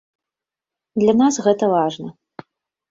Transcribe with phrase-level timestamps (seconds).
[1.03, 2.09] Для нас гэта важна.